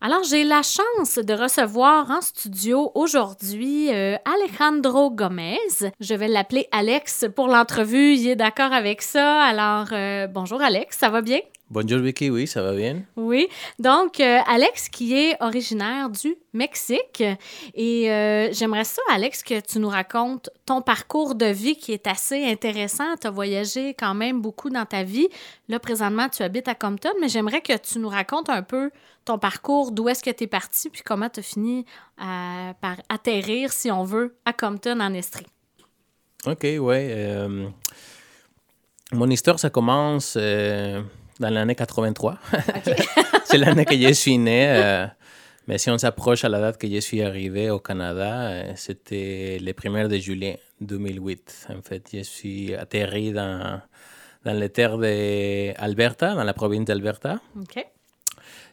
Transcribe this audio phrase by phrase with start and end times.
[0.00, 5.58] Alors, j'ai la chance de recevoir en studio aujourd'hui euh, Alejandro Gomez.
[5.98, 8.14] Je vais l'appeler Alex pour l'entrevue.
[8.14, 9.42] Il est d'accord avec ça.
[9.42, 11.40] Alors, euh, bonjour Alex, ça va bien?
[11.70, 13.02] Bonjour Vicky, oui, ça va bien.
[13.14, 13.46] Oui,
[13.78, 17.22] donc euh, Alex qui est originaire du Mexique
[17.74, 22.06] et euh, j'aimerais ça, Alex, que tu nous racontes ton parcours de vie qui est
[22.06, 23.16] assez intéressant.
[23.20, 25.28] Tu as voyagé quand même beaucoup dans ta vie.
[25.68, 28.90] Là, présentement, tu habites à Compton, mais j'aimerais que tu nous racontes un peu
[29.26, 31.84] ton parcours, d'où est-ce que tu es parti, puis comment tu as fini
[32.18, 35.46] euh, par atterrir, si on veut, à Compton, en Estrie.
[36.46, 37.38] Ok, ouais.
[39.12, 40.38] mon histoire, ça commence
[41.38, 42.38] dans l'année 83.
[43.44, 44.66] c'est l'année que je suis né.
[44.68, 45.06] Euh,
[45.66, 49.58] mais si on s'approche à la date que je suis arrivé au Canada, euh, c'était
[49.60, 51.68] le 1er de juillet 2008.
[51.76, 53.80] En fait, je suis atterri dans,
[54.44, 57.40] dans les terres d'Alberta, dans la province d'Alberta.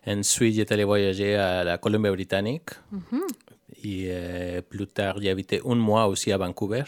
[0.08, 2.70] Ensuite, j'étais allé voyager à la Colombie-Britannique.
[2.94, 3.28] Mm-hmm.
[3.84, 6.84] Et euh, plus tard, j'ai habité un mois aussi à Vancouver.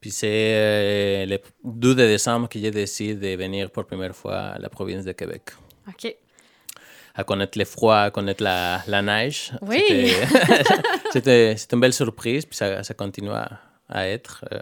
[0.00, 4.38] Puis c'est euh, le 2 décembre que j'ai décidé de venir pour la première fois
[4.38, 5.50] à la province de Québec.
[5.86, 6.16] OK.
[7.14, 9.52] À connaître le froid, à connaître la, la neige.
[9.60, 10.14] Oui.
[11.12, 14.42] C'était une belle surprise, puis ça, ça continue à, à être.
[14.52, 14.60] Euh,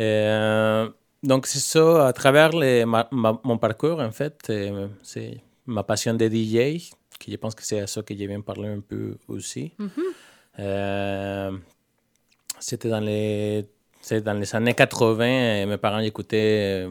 [0.00, 0.88] euh,
[1.22, 4.52] donc, c'est ça, à travers les, mon parcours, en fait,
[5.02, 6.90] c'est ma passion de DJ,
[7.20, 9.72] que je pense que c'est à ça que je viens parler un peu aussi.
[10.58, 11.60] Mm-hmm.
[12.58, 13.66] C'était dans les
[14.04, 16.86] c'est dans les années 80, euh, mes parents écoutaient.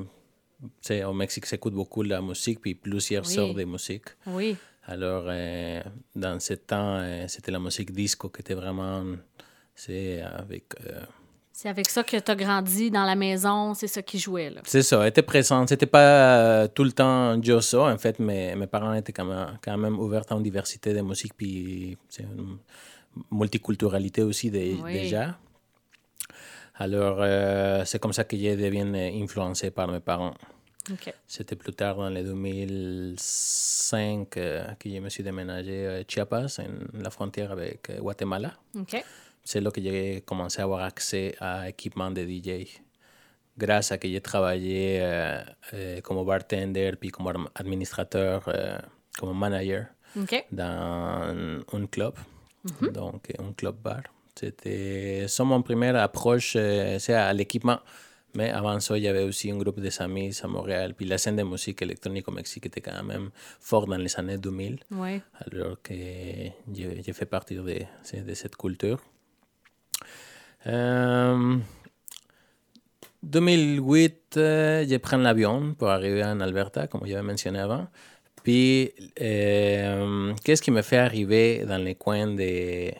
[0.89, 4.05] Euh, au Mexique, s'écoute beaucoup la musique, puis plusieurs sortes de musique.
[4.25, 4.55] Oui.
[4.87, 5.81] Alors, euh,
[6.15, 9.03] dans ce temps, c'était la musique disco qui était vraiment.
[9.75, 10.63] C'est avec.
[11.51, 14.49] c'est avec ça que tu as grandi dans la maison, c'est ça qui jouait.
[14.49, 14.61] là.
[14.65, 15.67] C'est ça, était présent.
[15.67, 19.77] C'était pas tout le temps Josso, en fait, mais mes parents étaient quand même, quand
[19.77, 22.57] même ouverts à une diversité de musique, puis c'est une
[23.31, 25.37] multiculturalité aussi déjà.
[26.75, 30.33] Alors, euh, c'est comme ça que j'ai devenu influencé par mes parents.
[31.27, 36.99] C'était plus tard, dans les 2005, euh, que je me suis déménagé à Chiapas, en
[36.99, 38.53] la frontière avec euh, Guatemala.
[39.43, 42.67] C'est là que j'ai commencé à avoir accès à équipement de DJ.
[43.57, 44.99] Grâce à que j'ai travaillé
[46.01, 48.51] comme bartender, puis comme administrateur,
[49.19, 49.85] comme manager
[50.51, 52.15] dans un club,
[52.65, 52.91] mm-hmm.
[52.93, 54.01] donc un club bar.
[54.43, 57.79] C'était ça mon première approche euh, c'est à l'équipement.
[58.35, 60.95] Mais avant ça, il y avait aussi un groupe de amis à Montréal.
[60.95, 64.37] Puis la scène de musique électronique au Mexique était quand même forte dans les années
[64.37, 64.79] 2000.
[64.91, 65.21] Ouais.
[65.45, 68.99] Alors que j'ai fait partie de, de cette culture.
[70.65, 71.57] Euh,
[73.21, 77.87] 2008, euh, j'ai pris l'avion pour arriver en Alberta, comme j'avais mentionné avant.
[78.43, 82.91] Puis, euh, qu'est-ce qui me fait arriver dans les coins de,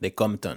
[0.00, 0.56] de Compton?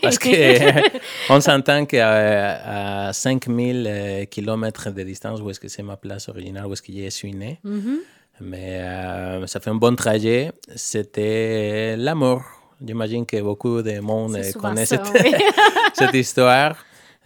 [0.00, 5.96] Parce qu'on s'entend qu'à à 5000 euh, km de distance, où est-ce que c'est ma
[5.96, 7.98] place originale, où est-ce que je suis né, mm-hmm.
[8.40, 10.52] mais euh, ça fait un bon trajet.
[10.74, 12.42] C'était l'amour.
[12.82, 14.56] J'imagine que beaucoup de monde cette,
[15.94, 16.76] cette, histoire.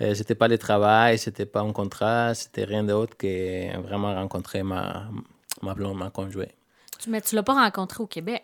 [0.01, 4.65] Euh, c'était pas le travail, c'était pas un contrat, c'était rien d'autre que vraiment rencontrer
[4.65, 5.09] ma,
[5.62, 6.51] ma blonde, ma conjointe.
[7.06, 8.43] Mais tu l'as pas rencontré au Québec?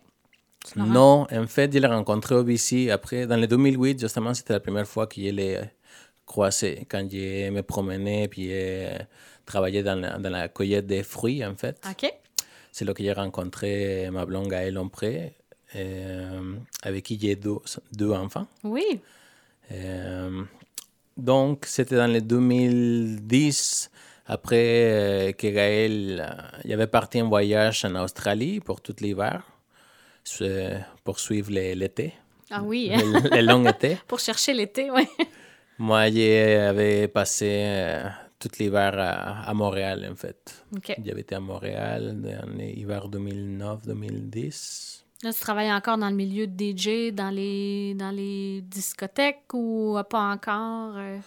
[0.76, 2.91] Non, en fait, je l'ai rencontré au BC.
[2.91, 5.60] Après, dans le 2008, justement, c'était la première fois que je l'ai
[6.26, 6.87] croisé.
[6.88, 8.98] Quand je me promenais, puis je
[9.47, 11.81] travaillais dans la, dans la cueillette des fruits, en fait.
[11.88, 12.12] OK.
[12.72, 15.34] C'est là que j'ai rencontré ma blonde Gaëlle Lompré,
[15.76, 17.56] euh, avec qui j'ai deux,
[17.92, 18.47] deux, enfants.
[18.65, 19.00] Oui.
[19.72, 20.42] Euh,
[21.16, 23.91] donc, c'était dans le 2010,
[24.27, 29.42] après euh, que Gaël y avait parti en voyage en Australie pour tout l'hiver
[31.04, 32.14] poursuivre l'été.
[32.50, 32.91] Ah oui.
[32.92, 33.98] Le, long été.
[34.08, 35.06] pour chercher l'été, oui.
[35.78, 38.08] Moi, j'avais passé euh,
[38.38, 40.64] tout l'hiver à, Montréal, en fait.
[41.02, 42.16] J'avais été à Montréal
[42.58, 45.00] l'hiver 2009-2010.
[45.22, 49.98] Là, tu travailles encore dans le milieu de DJ, dans les, dans les discothèques ou
[50.09, 50.94] pas encore?
[50.97, 51.18] Euh?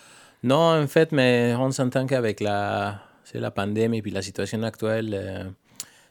[0.44, 3.00] Non, en fait, mais on s'entend qu'avec la,
[3.34, 5.44] la pandémie et puis la situation actuelle, euh,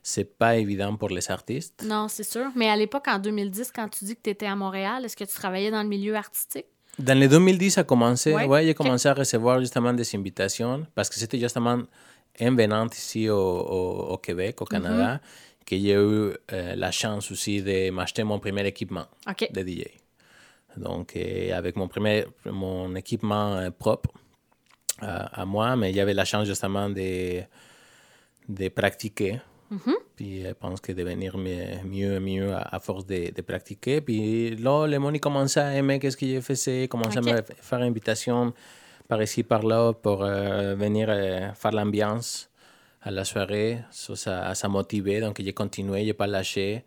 [0.03, 1.85] c'est pas évident pour les artistes.
[1.87, 2.47] Non, c'est sûr.
[2.57, 5.25] Mais à l'époque, en 2010, quand tu dis que tu étais à Montréal, est-ce que
[5.25, 6.67] tu travaillais dans le milieu artistique?
[6.99, 8.35] Dans les 2010, ça a commencé.
[8.35, 11.83] Oui, ouais, j'ai commencé à recevoir justement des invitations parce que c'était justement
[12.41, 15.65] en venant ici au, au, Québec, au Canada, mm-hmm.
[15.65, 19.85] que j'ai eu euh, la chance aussi de m'acheter mon premier équipement de DJ.
[20.77, 24.11] Donc, euh, avec mon premier mon équipement euh, propre
[25.01, 27.43] à moi, mais avait la chance justement de,
[28.49, 29.41] de pratiquer
[30.17, 34.01] Puis je pense que devenir mieux et mieux à, force de, de, pratiquer.
[34.01, 37.81] Puis là, le monde commençait à aimer ce que je faisais, commençait à me faire
[37.81, 38.53] invitation
[39.09, 42.49] par ici, par là, pour euh, venir euh, faire l'ambiance
[43.03, 43.79] à la soirée.
[43.91, 46.85] Ça, ça, motivait, donc j'ai continué, je n'ai pas lâché,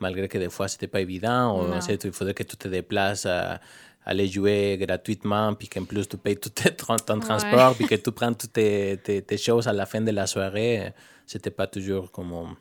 [0.00, 1.64] malgré que des fois, ce n'était pas évident.
[1.88, 3.60] il faudrait que tu te déplaces à
[4.04, 8.32] aller jouer gratuitement, puis qu'en plus tu payes tout ton transport, puis que tu prends
[8.32, 10.92] toutes tes, tes, choses à la fin de la soirée.
[11.28, 12.56] C'était pas toujours comme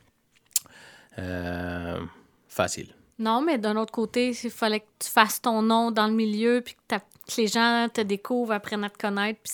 [1.17, 1.99] euh,
[2.47, 2.89] facile.
[3.17, 6.61] Non, mais d'un autre côté, il fallait que tu fasses ton nom dans le milieu,
[6.63, 6.95] puis que,
[7.37, 9.53] les gens te découvrent, apprennent à te connaître, puis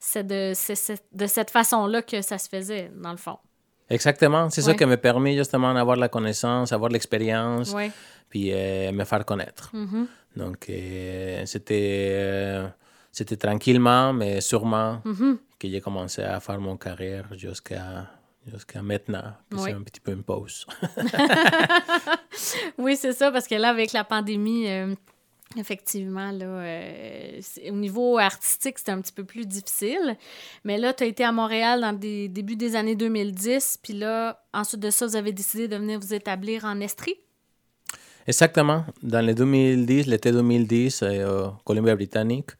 [0.00, 0.52] c'est de,
[1.12, 3.38] de cette façon-là que ça se faisait, dans le fond.
[3.88, 7.74] Exactement, c'est ça qui m'a permis justement d'avoir la connaissance, avoir l'expérience,
[8.28, 9.70] puis euh, me faire connaître.
[9.74, 10.06] Mm-hmm.
[10.36, 12.68] Donc, euh, c'était, euh,
[13.10, 15.36] c'était tranquillement, mais sûrement mm-hmm.
[15.62, 18.08] Que j'ai commencé à faire mon carrière jusqu'à
[18.52, 20.66] jusqu'à maintenant, c'est un petit peu une pause.
[22.78, 24.66] oui, c'est ça, parce que là, avec la pandémie,
[25.56, 26.64] effectivement, là,
[27.68, 30.16] au niveau artistique, c'était un petit peu plus difficile.
[30.64, 34.42] Mais là, tu as été à Montréal dans le début des années 2010, puis là,
[34.52, 37.16] ensuite de ça, vous avez décidé de venir vous établir en Estrie?
[38.26, 38.84] Exactement.
[39.02, 42.50] Dans les 2010, l'été 2010, euh, Colombie-Britannique,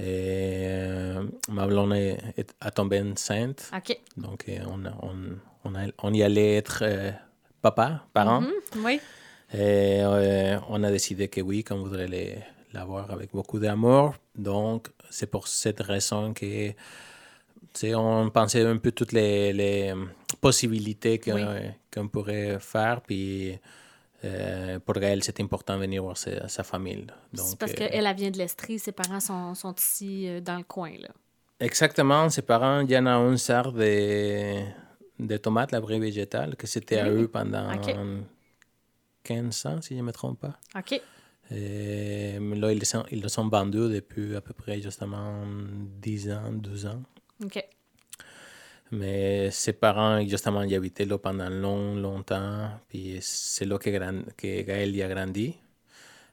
[0.00, 3.70] euh, ma blonde est, a tombé enceinte.
[3.76, 3.98] OK.
[4.16, 5.16] Donc, euh, on, on,
[5.64, 7.10] on, a, on, y allait être euh,
[7.62, 8.40] papa, parent.
[8.40, 8.84] Mm -hmm.
[8.84, 9.00] Oui.
[9.56, 10.02] Et
[10.68, 12.08] on a décidé que oui, qu'on voudrait
[12.72, 14.14] l'avoir avec beaucoup d'amour.
[14.34, 16.72] Donc, c'est pour cette raison que
[17.94, 19.94] on pensait un peu toutes les, les
[20.40, 22.08] possibilités qu'on oui.
[22.08, 23.00] pourrait faire.
[23.00, 23.58] Puis,
[24.24, 27.06] euh, pour elle, c'est important de venir voir sa, sa famille.
[27.34, 30.64] C'est parce euh, qu'elle vient de l'Estrie, ses parents sont, sont ici euh, dans le
[30.64, 30.92] coin.
[30.98, 31.10] Là.
[31.60, 34.62] Exactement, ses parents, il y en a un sort de,
[35.18, 37.70] de tomates, la vraie végétale, que c'était à eux pendant
[39.22, 40.58] 15 ans, si je ne me trompe pas.
[40.76, 41.00] OK.
[41.50, 45.44] Et, là, ils sont, ils le sont vendus depuis à peu près justement
[46.00, 47.02] 10 ans, 12 ans.
[47.44, 47.62] OK.
[48.94, 52.68] Mais ses parents, justement, y habitaient là pendant long, longtemps.
[52.88, 53.90] Puis c'est là que,
[54.36, 55.56] que Gaëlle y a grandi.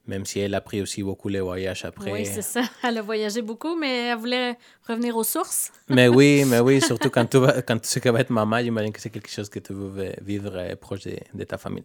[0.07, 2.11] Même si elle a pris aussi beaucoup les voyages après.
[2.11, 2.63] Oui, c'est ça.
[2.83, 5.71] Elle a voyagé beaucoup, mais elle voulait revenir aux sources.
[5.89, 7.37] mais oui, mais oui, surtout quand tu,
[7.67, 10.11] quand tu sais que va être maman, j'imagine que c'est quelque chose que tu veux
[10.21, 11.83] vivre euh, proche de, ta famille.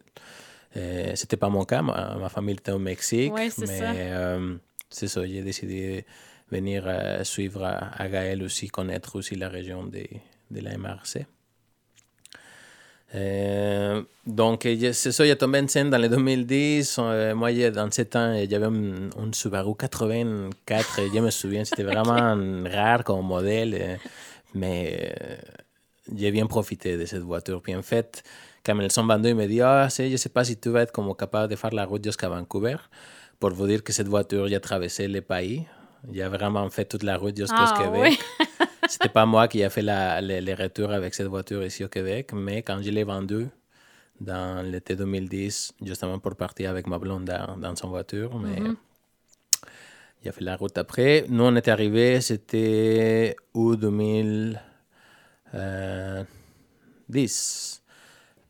[0.77, 3.33] Euh, C'était pas mon cas, ma, famille était au Mexique.
[3.35, 3.91] Oui, c'est ça.
[3.93, 4.57] Euh,
[4.89, 6.07] c'est ça, j'ai décidé
[6.51, 10.09] de venir euh, suivre à, à Gaël aussi, connaître aussi la région des,
[10.51, 11.27] de la MRC.
[13.15, 16.97] Euh, donc, c'est ça, il a tombé scène dans les 2010.
[16.99, 21.01] Euh, moi, dans 7 ans, il y avait un, Subaru 84.
[21.15, 22.37] je me souviens, c'était vraiment
[22.71, 23.77] rare comme modèle.
[23.79, 23.97] Euh,
[24.55, 25.15] mais
[26.15, 27.61] j'ai bien profité de cette voiture.
[27.63, 28.23] Puis en fait,
[28.65, 30.83] quand ils sont vendus, il me dit Ah, je ne sais pas si tu vas
[30.83, 32.77] être comme capable de faire la route jusqu'à Vancouver.
[33.39, 35.67] Pour vous dire que cette voiture, j'ai traversé le pays.
[36.13, 38.19] J'ai vraiment fait toute la route jusqu'au ah, Québec.
[38.89, 42.33] C'était pas moi qui a fait la, les, retours avec cette voiture ici au Québec,
[42.33, 43.49] mais quand je l'ai vendue
[44.21, 48.77] dans l'été 2010, justement pour partir avec ma blonde dans, son voiture, mais mm-hmm.
[50.23, 51.25] il a fait la route après.
[51.29, 54.59] Nous, on est arrivés, c'était août 2010.
[55.55, 56.25] Euh,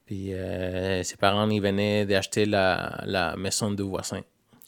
[0.06, 4.22] Puis euh, ses parents, ils venaient d'acheter la, la maison de voisin.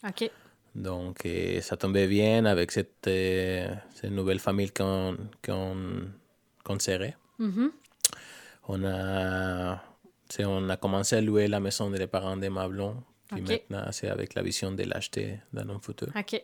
[0.06, 0.30] OK.
[0.78, 7.16] Donc, eh, ça tombait bien avec cette, eh, cette nouvelle famille qu'on qu serrait.
[7.40, 7.70] Mm-hmm.
[8.68, 9.82] on, a,
[10.40, 13.02] on a commencé à louer la maison des parents de Mablon.
[13.28, 16.08] Puis maintenant, c'est avec la vision de l'acheter dans un futur.
[16.16, 16.42] OK.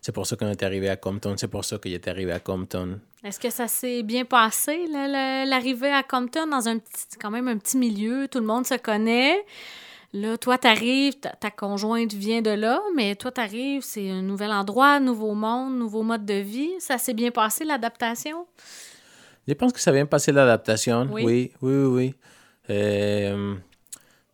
[0.00, 1.36] C'est pour ça qu'on est arrivé à Compton.
[1.36, 3.00] C'est pour ça que j'étais arrivé à Compton.
[3.22, 7.58] Est-ce que ça s'est bien passé, l'arrivée à Compton, dans un petit, quand même un
[7.58, 8.26] petit milieu?
[8.28, 9.44] Tout le monde se connaît?
[10.12, 14.50] Là, toi, t'arrives, ta, ta conjointe vient de là, mais toi, t'arrives, c'est un nouvel
[14.50, 16.72] endroit, nouveau monde, nouveau mode de vie.
[16.80, 18.46] Ça s'est bien passé, l'adaptation?
[19.46, 21.08] Je pense que ça a bien passé l'adaptation.
[21.12, 22.14] Oui, oui, oui, oui.
[22.70, 23.54] Euh,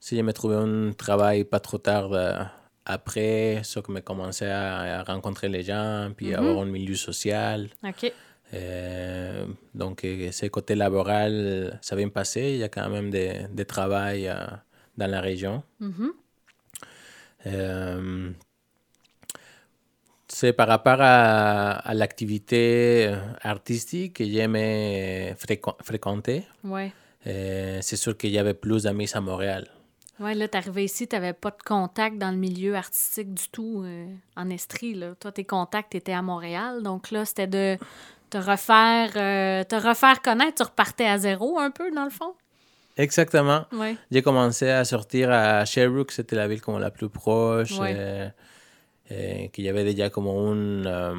[0.00, 2.42] si je me trouvais un travail pas trop tard euh,
[2.84, 6.34] après, ça que me commençait à, rencontrer les gens, puis mhm.
[6.36, 7.68] avoir un milieu social.
[7.84, 8.12] OK.
[8.54, 12.52] Euh, donc, ce côté laboral, ça vient passer.
[12.52, 14.32] Il y a quand même des, des travail
[14.96, 15.62] dans la région.
[15.80, 16.10] Mm-hmm.
[17.46, 18.30] Euh,
[20.28, 25.34] c'est par rapport à, l'activité artistique que j'aimais
[25.82, 26.44] fréquenter.
[26.64, 26.92] Ouais.
[27.26, 29.68] Euh, c'est sûr qu'il y avait plus d'amis à Montréal.
[30.18, 33.48] Oui, là, tu arrivé ici, tu n'avais pas de contact dans le milieu artistique du
[33.50, 34.94] tout euh, en Estrie.
[34.94, 35.14] Là.
[35.14, 36.82] Toi, tes contacts étaient à Montréal.
[36.82, 37.78] Donc là, c'était de
[38.30, 40.56] te refaire, te refaire connaître.
[40.56, 42.34] Tu repartais à zéro un peu, dans le fond?
[42.96, 43.66] Exactement.
[43.72, 43.96] Ouais.
[44.10, 47.94] J'ai commencé à sortir à Sherbrooke, c'était la ville comme la plus proche, Ouais.
[47.96, 48.28] euh,
[49.12, 51.14] euh, qu'il y avait déjà comme une euh,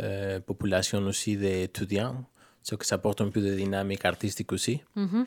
[0.00, 2.24] euh, population aussi d'étudiants,
[2.62, 4.80] ce que ça apporte un peu de dynamique artistique aussi.
[4.96, 5.26] Mhm.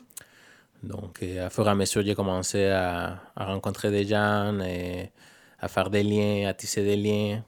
[0.82, 5.12] Donc, à fur et à mesure, j'ai commencé à, à rencontrer des gens et
[5.60, 7.44] à faire des liens, à tisser des liens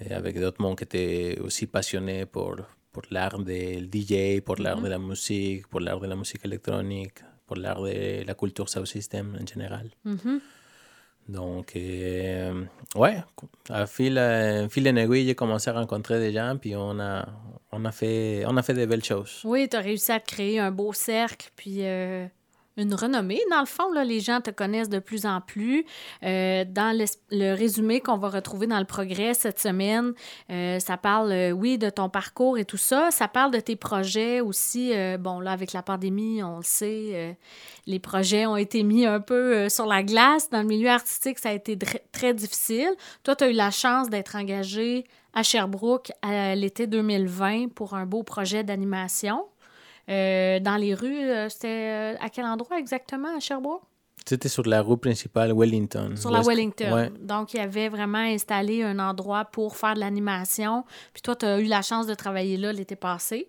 [0.00, 2.54] et avec d'autres mondes qui étaient aussi passionnés pour,
[2.92, 7.18] pour l'art du DJ, pour l'art de la musique, pour l'art de la musique électronique,
[7.52, 9.90] pour l'art de la culture sound system en général.
[11.28, 12.64] Donc, euh,
[12.96, 13.16] ouais,
[13.68, 17.28] à fil, euh, fil en aiguille, j'ai commencé à rencontrer des gens, puis on a,
[17.70, 19.40] on a, fait, on a fait des belles choses.
[19.44, 22.26] Oui, tu as réussi à créer un beau cercle, puis euh,
[22.76, 23.40] une renommée.
[23.50, 25.84] Dans le fond, les gens te connaissent de plus en plus.
[26.22, 30.12] Euh, dans le, résumé qu'on va retrouver dans le progrès cette semaine,
[30.50, 33.10] euh, ça parle, euh, oui, de ton parcours et tout ça.
[33.10, 34.92] Ça parle de tes projets aussi.
[35.18, 37.36] Bon, là, avec la pandémie, on le sait,
[37.86, 40.50] les projets ont été mis un peu sur la glace.
[40.50, 41.78] Dans le milieu artistique, ça a été
[42.12, 42.90] très difficile.
[43.22, 48.06] Toi, tu as eu la chance d'être engagé à Sherbrooke à l'été 2020 pour un
[48.06, 49.44] beau projet d'animation.
[50.08, 53.82] Euh, dans les rues, euh, c'était euh, à quel endroit exactement à Sherbrooke?
[54.26, 56.14] C'était sur la rue principale Wellington.
[56.16, 56.92] Sur la Wellington.
[56.92, 57.10] Ouais.
[57.20, 60.84] Donc, il y avait vraiment installé un endroit pour faire de l'animation.
[61.12, 63.48] Puis toi, tu as eu la chance de travailler là l'été passé.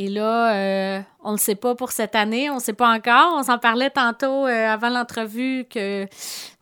[0.00, 3.34] Et là, euh, on ne sait pas pour cette année, on ne sait pas encore.
[3.36, 6.06] On s'en parlait tantôt euh, avant l'entrevue que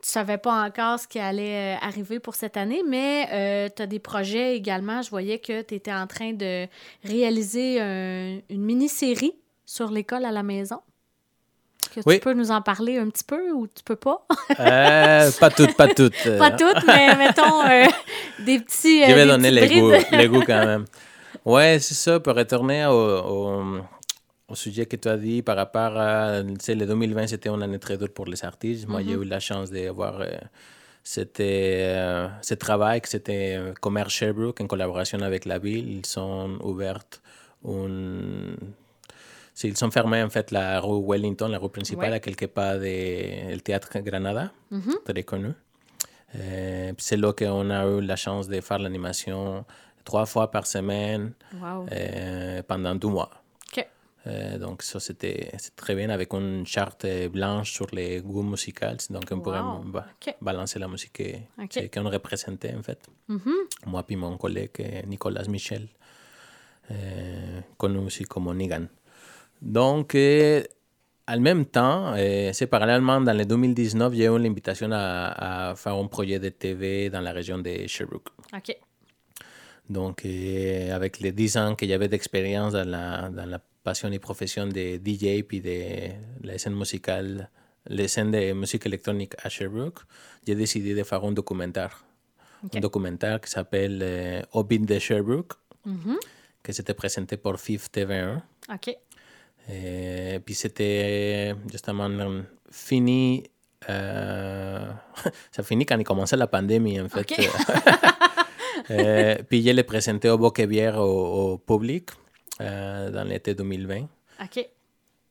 [0.07, 3.27] tu savais pas encore ce qui allait euh, arriver pour cette année, mais
[3.75, 5.03] tu as des projets également.
[5.03, 6.67] Je voyais que tu étais en train de
[7.05, 9.35] réaliser un- une mini-série
[9.65, 10.79] sur l'école à la maison.
[11.95, 12.15] Que Oui.
[12.17, 14.27] tu peux nous en parler un petit peu ou tu peux pas?
[14.61, 16.15] Euh, pas toutes, pas toutes.
[16.27, 17.85] euh, Pas toutes, mais mettons euh,
[18.45, 19.03] des petits.
[19.03, 20.85] euh, Je vais des donner les goûts, les goûts quand même.
[21.45, 22.21] Ouais, c'est ça.
[22.21, 23.63] Pour retourner au, au,
[24.49, 26.43] au sujet que tu as dit par rapport à.
[26.43, 28.87] Tu sais, le 2020, c'était une année très dure pour les artistes.
[28.88, 30.26] Moi, j'ai eu la chance d'avoir euh,
[31.41, 35.88] euh, ce travail, que c'était Commerce Sherbrooke en collaboration avec la ville.
[35.99, 37.05] Ils sont ouverts
[37.65, 38.55] un.
[39.55, 42.17] c'est- Ils sont fermés en fait la rue Wellington, la rue principale, Ouais.
[42.17, 44.50] à quelques pas du théâtre Granada,
[45.05, 45.50] très connu.
[46.37, 49.65] Euh, c'est là qu'on a eu la chance de faire l'animation
[50.05, 51.87] trois fois par semaine Wow.
[51.93, 53.31] euh, pendant deux mois.
[54.26, 58.87] Euh, donc ça, c'était très bien avec une charte blanche sur les goûts musicaux.
[59.11, 59.85] Donc on pourrait Wow.
[59.99, 60.35] OK.
[60.40, 61.68] balancer la musique que- OK.
[61.88, 62.99] que- qu'on représentait en fait.
[63.28, 63.40] Mhm.
[63.87, 65.87] Moi puis mon collègue euh, Nicolas Michel,
[66.90, 68.87] euh, connu aussi comme Nigan.
[69.62, 70.62] Donc, euh,
[71.28, 75.95] en même temps, euh, c'est parallèlement, dans le 2019, j'ai eu l'invitation à, à faire
[75.95, 78.28] un projet de TV dans la région de Sherbrooke.
[78.54, 78.76] OK.
[79.88, 80.25] Donc,
[80.92, 84.85] avec les 10 ans que j'avais d'expérience dans la, dans la passion et profession de
[85.07, 85.78] DJ puis de
[86.49, 87.49] la scène musicale,
[87.97, 90.00] les scènes de musique électronique à Sherbrooke,
[90.45, 91.95] j'ai décidé de faire un documentaire.
[92.64, 92.75] OK.
[92.76, 95.52] Un documentaire qui s'appelle euh, Hobbit de Sherbrooke,
[95.85, 96.16] Mhm.
[96.64, 98.43] que c'était présenté pour FIF TV1.
[98.75, 98.88] OK.
[99.73, 103.45] Et puis c'était justement euh, fini.
[103.88, 104.90] euh,
[105.55, 107.21] ça finit quand il commençait la pandémie, en fait.
[107.21, 107.35] Ok.
[108.90, 112.11] Euh, puis je l'ai présenté au Boquebière au, au public
[112.61, 114.09] euh, dans l'été 2020.
[114.43, 114.69] OK.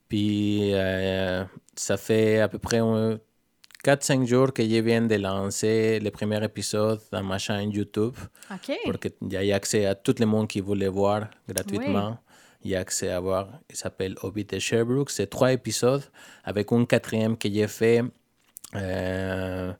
[0.08, 1.44] Puis euh,
[1.75, 2.79] ça fait à peu près
[3.84, 8.15] 4-5 jours que je viens de lancer le premier épisode dans ma chaîne YouTube
[8.51, 8.77] OK.
[8.84, 12.17] pour qu'il y ait accès à tout le monde qui voulait voir gratuitement.
[12.63, 15.12] Il y a accès à voir, il s'appelle Hobbit de Sherbrooke.
[15.12, 16.03] C'est trois épisodes
[16.44, 18.01] avec un quatrième que j'ai fait,
[18.74, 19.72] euh,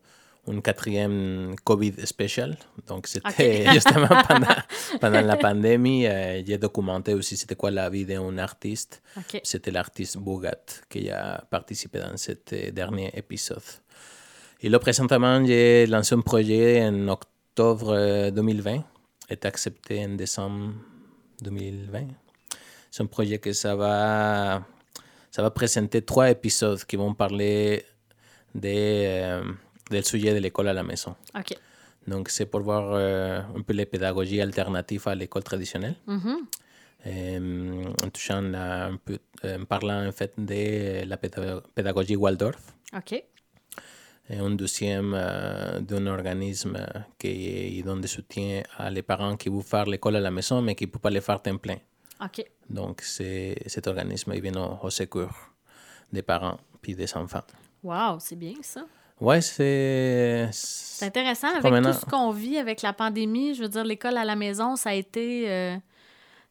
[0.48, 2.58] un quatrième COVID spécial.
[2.88, 4.56] Donc c'était justement pendant,
[5.02, 6.06] pendant la pandémie.
[6.08, 9.02] euh, j'ai documenté aussi c'était quoi la vie d'un artiste.
[9.44, 13.64] C'était l'artiste Bogat qui a participé dans cet euh, dernier épisode.
[14.62, 18.84] Et là, présentement, j'ai lancé un projet en octobre euh, 2020,
[19.30, 20.74] est accepté en décembre
[21.42, 22.08] 2020.
[22.90, 24.64] C'est un projet que ça va,
[25.30, 27.84] ça va présenter trois épisodes qui vont parler
[28.54, 29.44] des, euh,
[29.90, 31.16] del sujet de l'école à la maison.
[31.38, 31.54] OK.
[32.08, 35.96] Donc, c'est pour voir euh, un peu les pédagogies alternatives à l'école traditionnelle.
[36.08, 36.38] Mhm.
[37.08, 42.16] Euh, en touchant la- un peu, euh, en parlant en fait de la péda- pédagogie
[42.16, 42.58] Waldorf,
[42.98, 43.14] OK.
[43.14, 46.76] et un deuxième euh, d'un organisme
[47.20, 50.74] qui donne des soutiens à les parents qui veulent faire l'école à la maison mais
[50.74, 51.78] qui ne peuvent pas le faire temps plein.
[52.24, 52.44] OK.
[52.72, 55.36] Donc cet organisme il vient au, au secours
[56.12, 57.44] des parents puis des enfants.
[57.84, 58.84] Wow, c'est bien ça.
[59.22, 61.92] Ouais, c'est C'est intéressant avec promenant.
[61.94, 63.54] tout ce qu'on vit avec la pandémie.
[63.56, 65.76] Je veux dire, l'école à la maison, ça a été, euh,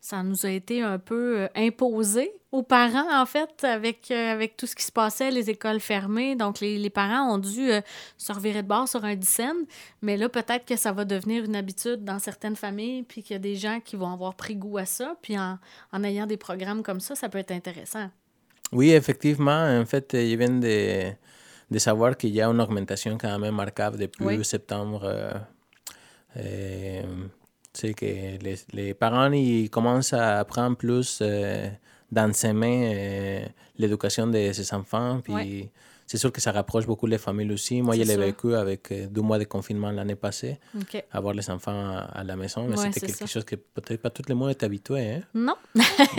[0.00, 4.56] ça nous a été un peu euh, imposé aux parents, en fait, avec, euh, avec
[4.56, 6.36] tout ce qui se passait, les écoles fermées.
[6.36, 7.80] Donc, les, les parents ont dû euh,
[8.16, 9.66] se revirer de bord sur un dixaine.
[10.02, 13.36] Mais là, peut-être que ça va devenir une habitude dans certaines familles, puis qu'il y
[13.36, 15.16] a des gens qui vont avoir pris goût à ça.
[15.20, 15.58] Puis en,
[15.92, 18.08] en ayant des programmes comme ça, ça peut être intéressant.
[18.72, 19.78] Oui, effectivement.
[19.80, 21.12] En fait, je viens de,
[21.70, 24.44] de savoir qu'il y a une augmentation quand même marquable depuis oui.
[24.44, 25.02] septembre.
[26.36, 27.02] Euh,
[27.74, 31.68] c'est que les, les, parents ils commencent à apprendre plus euh,
[32.10, 33.44] dans ses mains euh,
[33.76, 35.20] l'éducation de ses enfants.
[35.22, 35.70] Puis
[36.06, 37.82] c'est sûr que ça rapproche beaucoup les familles aussi.
[37.82, 41.02] Moi, je l'ai vécu avec euh, deux mois de confinement l'année passée, okay.
[41.10, 42.66] avoir les enfants à, la maison.
[42.68, 43.26] Mais c'était quelque ça.
[43.26, 45.14] chose que peut-être pas tout le monde est habitué.
[45.14, 45.22] Hein?
[45.34, 45.56] Non.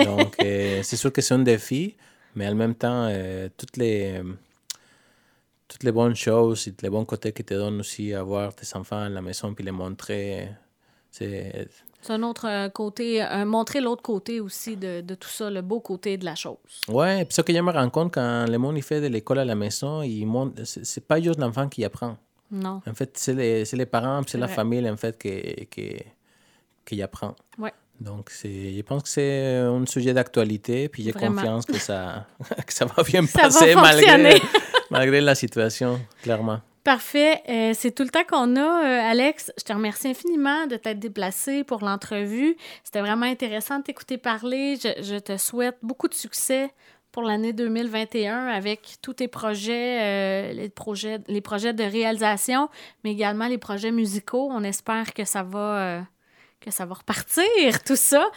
[0.03, 1.95] Donc, c'est sûr que c'est un défi,
[2.35, 3.09] mais en même temps,
[3.55, 4.21] toutes les
[5.67, 9.01] toutes les bonnes choses et les bons côtés qui te donnent aussi avoir tes enfants
[9.01, 10.49] à la maison puis les montrer
[12.05, 15.79] c'est un autre côté, euh, montrer l'autre côté aussi de, de, tout ça, le beau
[15.79, 16.57] côté de la chose.
[16.87, 19.39] Ouais, puis ça que je me rends compte quand le monde il fait de l'école
[19.39, 20.01] à la maison,
[20.63, 22.17] c'est pas juste l'enfant qui apprend.
[22.51, 22.81] Non.
[22.85, 25.95] En fait, c'est les, les, parents, c'est la famille en fait qui, qui,
[26.85, 27.33] qui apprend.
[27.57, 27.73] Ouais.
[27.99, 32.27] Donc, je pense que c'est un sujet d'actualité, puis j'ai confiance que ça,
[32.67, 34.41] que ça va bien ça passer va malgré,
[34.89, 36.59] malgré la situation, clairement.
[36.85, 37.41] Parfait.
[37.49, 39.51] Euh, c'est tout le temps qu'on a, euh, Alex.
[39.57, 42.55] Je te remercie infiniment de t'être déplacé pour l'entrevue.
[42.83, 44.75] C'était vraiment intéressant de t'écouter parler.
[44.75, 46.69] Je, je, te souhaite beaucoup de succès
[47.11, 52.69] pour l'année 2021 avec tous tes projets, euh, les projets, les projets de réalisation,
[53.03, 54.49] mais également les projets musicaux.
[54.51, 56.05] On espère que ça va,
[56.65, 58.29] que ça va repartir, tout ça.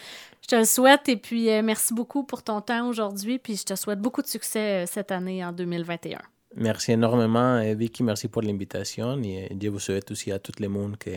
[0.43, 3.39] Je te le souhaite et puis merci beaucoup pour ton temps aujourd'hui.
[3.39, 6.21] Puis je te souhaite beaucoup de succès cette année en 2021.
[6.57, 8.03] Merci énormément, Vicky.
[8.03, 9.21] Merci pour l'invitation.
[9.23, 11.11] Et je vous souhaite aussi à tout le monde que,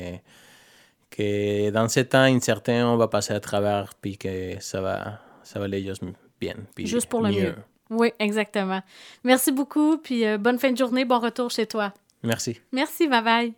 [1.09, 5.59] que dans ces temps incertains, on va passer à travers puis que ça va, ça
[5.59, 6.03] va aller juste
[6.39, 6.55] bien.
[6.75, 7.41] Puis juste pour le mieux.
[7.41, 7.55] mieux.
[7.91, 8.81] Oui, exactement.
[9.23, 9.97] Merci beaucoup.
[9.97, 11.05] Puis euh, bonne fin de journée.
[11.05, 11.93] Bon retour chez toi.
[12.23, 12.59] Merci.
[12.71, 13.07] Merci.
[13.07, 13.49] Bye bye.